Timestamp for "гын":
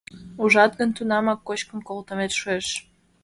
0.79-0.89